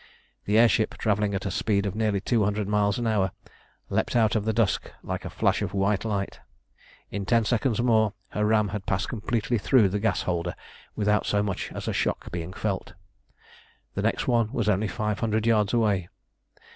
[0.45, 3.29] The air ship, travelling at a speed of nearly two hundred miles an hour,
[3.87, 6.39] leapt out of the dusk like a flash of white light.
[7.11, 10.55] In ten seconds more her ram had passed completely through the gas holder
[10.95, 12.93] without so much as a shock being felt.
[13.93, 16.09] The next one was only five hundred yards away.